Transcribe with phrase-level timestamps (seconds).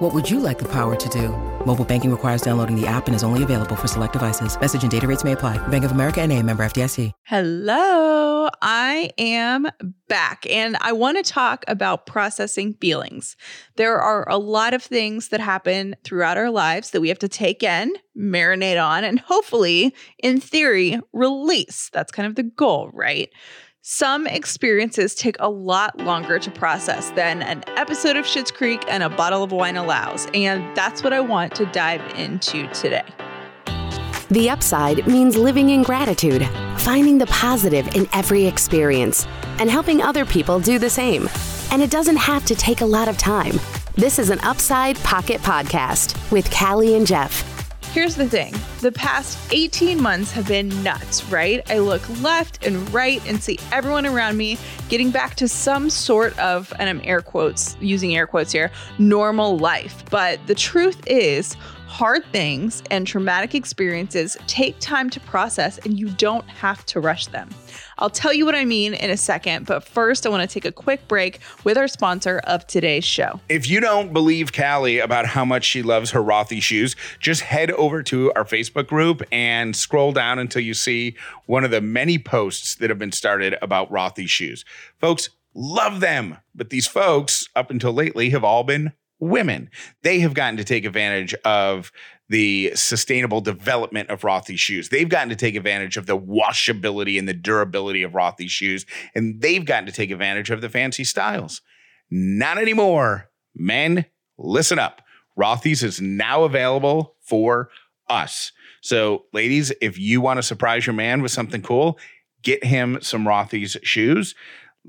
[0.00, 1.28] What would you like the power to do?
[1.66, 4.58] Mobile banking requires downloading the app and is only available for select devices.
[4.58, 5.58] Message and data rates may apply.
[5.68, 7.12] Bank of America and a member FDIC.
[7.26, 9.68] Hello, I am
[10.08, 13.36] back and I want to talk about processing feelings.
[13.76, 17.28] There are a lot of things that happen throughout our lives that we have to
[17.28, 21.90] take in, marinate on, and hopefully, in theory, release.
[21.92, 23.28] That's kind of the goal, right?
[23.82, 29.02] Some experiences take a lot longer to process than an episode of Schitt's Creek and
[29.02, 33.04] a bottle of wine allows, and that's what I want to dive into today.
[34.28, 39.26] The upside means living in gratitude, finding the positive in every experience,
[39.58, 41.26] and helping other people do the same.
[41.72, 43.58] And it doesn't have to take a lot of time.
[43.94, 47.59] This is an Upside Pocket Podcast with Callie and Jeff.
[47.92, 51.68] Here's the thing the past 18 months have been nuts, right?
[51.68, 56.38] I look left and right and see everyone around me getting back to some sort
[56.38, 60.04] of, and I'm air quotes, using air quotes here, normal life.
[60.08, 61.56] But the truth is,
[61.90, 67.26] hard things and traumatic experiences take time to process and you don't have to rush
[67.26, 67.48] them.
[67.98, 70.64] I'll tell you what I mean in a second, but first, I want to take
[70.64, 73.40] a quick break with our sponsor of today's show.
[73.48, 77.72] If you don't believe Callie about how much she loves her Rothy shoes, just head
[77.72, 81.16] over to our Facebook group and scroll down until you see
[81.46, 84.64] one of the many posts that have been started about Rothy shoes.
[85.00, 89.70] Folks, love them, but these folks, up until lately, have all been women.
[90.02, 91.92] They have gotten to take advantage of
[92.28, 94.88] the sustainable development of Rothy shoes.
[94.88, 99.40] They've gotten to take advantage of the washability and the durability of Rothy shoes, and
[99.40, 101.60] they've gotten to take advantage of the fancy styles.
[102.10, 103.28] Not anymore.
[103.54, 104.06] Men,
[104.38, 105.02] listen up.
[105.38, 107.70] Rothy's is now available for
[108.08, 108.52] us.
[108.80, 111.98] So, ladies, if you want to surprise your man with something cool,
[112.42, 114.34] get him some Rothy's shoes.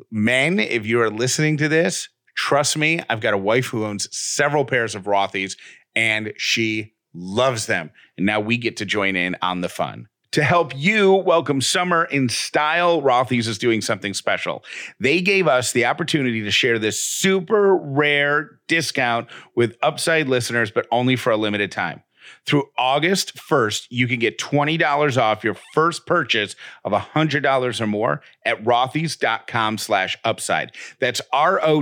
[0.09, 4.08] Men, if you are listening to this, trust me, I've got a wife who owns
[4.16, 5.58] several pairs of Rothy's
[5.96, 7.92] and she loves them.
[8.18, 10.08] And now we get to join in on the fun.
[10.31, 14.64] To help you welcome summer in style, Rothy's is doing something special.
[14.97, 19.28] They gave us the opportunity to share this super rare discount
[19.58, 22.02] with Upside listeners, but only for a limited time.
[22.46, 28.22] Through August 1st, you can get $20 off your first purchase of $100 or more
[28.46, 30.72] at rothys.com slash upside.
[31.00, 31.80] That's R-O-T-H-Y-S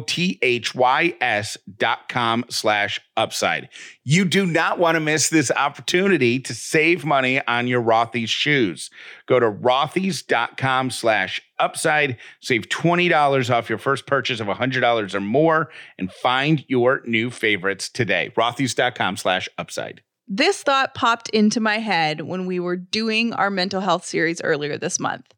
[1.78, 3.70] dot com slash upside.
[4.04, 8.90] You do not want to miss this opportunity to save money on your Rothys shoes.
[9.28, 15.70] Go to rothys.com slash upside, save $20 off your first purchase of $100 or more,
[15.98, 18.32] and find your new favorites today.
[18.36, 20.02] rothys.com slash upside.
[20.32, 24.78] This thought popped into my head when we were doing our mental health series earlier
[24.78, 25.34] this month.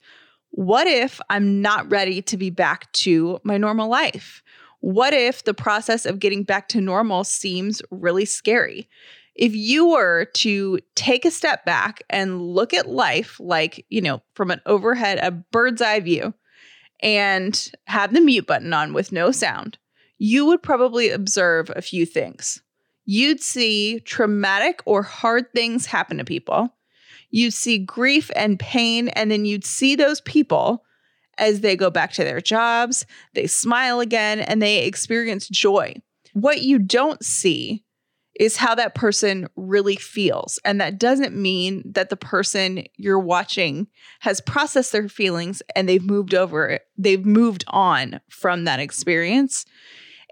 [0.49, 4.43] What if I'm not ready to be back to my normal life?
[4.81, 8.89] What if the process of getting back to normal seems really scary?
[9.33, 14.21] If you were to take a step back and look at life like, you know,
[14.33, 16.33] from an overhead, a bird's eye view,
[16.99, 19.77] and have the mute button on with no sound,
[20.17, 22.61] you would probably observe a few things
[23.11, 26.69] you'd see traumatic or hard things happen to people.
[27.29, 30.85] You'd see grief and pain, and then you'd see those people
[31.37, 35.93] as they go back to their jobs, they smile again, and they experience joy.
[36.33, 37.83] What you don't see
[38.39, 40.57] is how that person really feels.
[40.63, 43.87] And that doesn't mean that the person you're watching
[44.21, 49.65] has processed their feelings and they've moved over it, they've moved on from that experience.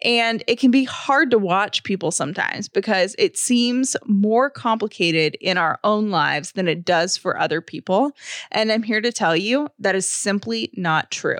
[0.03, 5.57] And it can be hard to watch people sometimes because it seems more complicated in
[5.57, 8.11] our own lives than it does for other people.
[8.51, 11.39] And I'm here to tell you that is simply not true.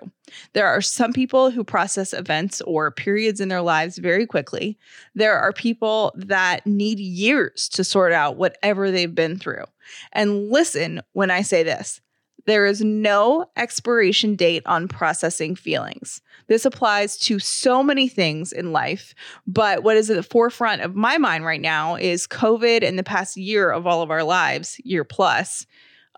[0.53, 4.77] There are some people who process events or periods in their lives very quickly.
[5.15, 9.65] There are people that need years to sort out whatever they've been through.
[10.11, 12.01] And listen when I say this
[12.49, 16.21] there is no expiration date on processing feelings.
[16.47, 19.13] This applies to so many things in life,
[19.45, 23.03] but what is at the forefront of my mind right now is COVID and the
[23.03, 25.67] past year of all of our lives, year plus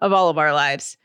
[0.02, 0.98] of all of our lives.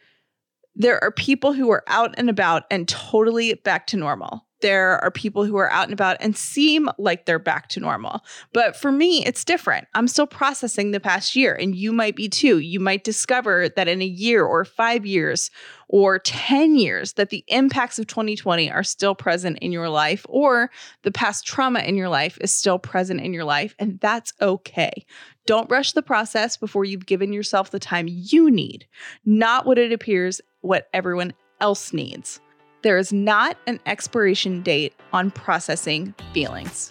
[0.77, 4.46] There are people who are out and about and totally back to normal.
[4.61, 8.25] There are people who are out and about and seem like they're back to normal.
[8.53, 9.87] But for me, it's different.
[9.95, 12.59] I'm still processing the past year, and you might be too.
[12.59, 15.51] You might discover that in a year or five years
[15.89, 20.71] or 10 years, that the impacts of 2020 are still present in your life, or
[21.03, 23.75] the past trauma in your life is still present in your life.
[23.79, 25.07] And that's okay.
[25.47, 28.87] Don't rush the process before you've given yourself the time you need,
[29.25, 32.41] not what it appears what everyone else needs.
[32.87, 36.89] There is not an expiration date on processing feelings.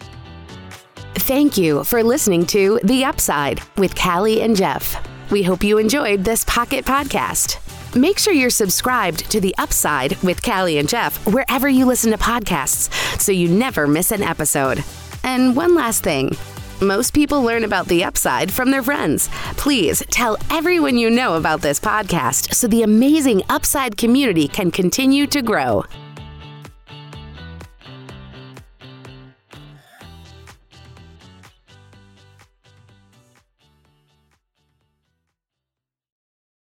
[1.14, 5.02] Thank you for listening to The Upside with Callie and Jeff.
[5.30, 7.56] We hope you enjoyed this Pocket Podcast.
[7.96, 12.18] Make sure you're subscribed to The Upside with Callie and Jeff wherever you listen to
[12.18, 14.84] podcasts so you never miss an episode.
[15.24, 16.36] And one last thing.
[16.82, 19.30] Most people learn about the upside from their friends.
[19.56, 25.26] Please tell everyone you know about this podcast so the amazing upside community can continue
[25.26, 25.84] to grow.